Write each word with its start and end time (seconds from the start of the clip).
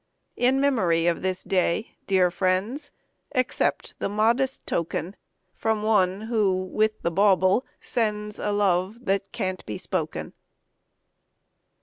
In 0.35 0.59
memory 0.59 1.05
of 1.05 1.21
this 1.21 1.43
Day, 1.43 1.91
dear 2.07 2.31
friends, 2.31 2.89
Accept 3.35 3.93
the 3.99 4.09
modest 4.09 4.65
token 4.65 5.15
From 5.53 5.83
one 5.83 6.21
who 6.21 6.63
with 6.65 6.99
the 7.03 7.11
bauble 7.11 7.63
sends 7.81 8.39
A 8.39 8.51
love 8.51 9.05
that 9.05 9.31
can't 9.31 9.63
be 9.67 9.77
spoken. 9.77 10.33